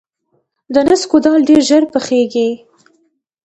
د 0.73 0.75
نسکو 0.87 1.17
دال 1.23 1.39
ډیر 1.47 1.61
ژر 1.69 1.83
پخیږي. 1.93 2.49